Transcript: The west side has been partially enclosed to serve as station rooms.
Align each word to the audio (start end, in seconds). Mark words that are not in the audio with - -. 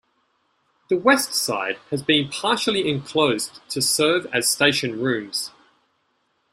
The 0.89 0.97
west 0.97 1.31
side 1.35 1.77
has 1.91 2.01
been 2.01 2.29
partially 2.29 2.89
enclosed 2.89 3.59
to 3.69 3.83
serve 3.83 4.25
as 4.33 4.49
station 4.49 4.99
rooms. 4.99 5.51